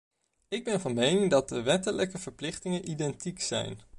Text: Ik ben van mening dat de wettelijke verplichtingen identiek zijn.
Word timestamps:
Ik 0.47 0.63
ben 0.63 0.79
van 0.79 0.93
mening 0.93 1.29
dat 1.29 1.49
de 1.49 1.61
wettelijke 1.61 2.17
verplichtingen 2.17 2.89
identiek 2.89 3.41
zijn. 3.41 3.81